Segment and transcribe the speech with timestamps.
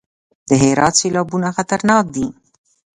[0.49, 2.27] د هرات سیلابونه خطرناک دي